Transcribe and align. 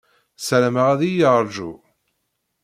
Ssarameɣ 0.39 0.87
ad 0.93 1.01
iyi-yeṛju. 1.03 1.71